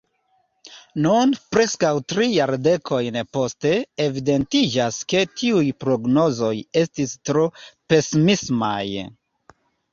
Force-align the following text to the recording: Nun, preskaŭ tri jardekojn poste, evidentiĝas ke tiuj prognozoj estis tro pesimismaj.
Nun, 1.05 1.33
preskaŭ 1.55 1.91
tri 2.13 2.29
jardekojn 2.37 3.19
poste, 3.37 3.75
evidentiĝas 4.07 4.99
ke 5.15 5.23
tiuj 5.43 5.63
prognozoj 5.85 6.53
estis 6.85 7.17
tro 7.31 7.47
pesimismaj. 7.93 8.87